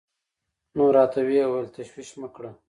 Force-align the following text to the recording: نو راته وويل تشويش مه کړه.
نو 0.75 0.83
راته 0.95 1.19
وويل 1.27 1.67
تشويش 1.77 2.09
مه 2.19 2.27
کړه. 2.35 2.49